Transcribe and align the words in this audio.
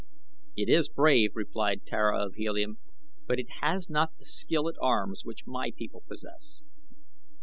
"It 0.55 0.67
is 0.67 0.89
brave," 0.89 1.33
replied 1.35 1.85
Tara 1.85 2.25
of 2.25 2.33
Helium, 2.33 2.79
"but 3.27 3.37
it 3.39 3.51
has 3.61 3.87
not 3.87 4.17
the 4.17 4.25
skill 4.25 4.67
at 4.67 4.73
arms 4.81 5.23
which 5.23 5.45
my 5.45 5.69
people 5.77 6.01
possess." 6.09 6.63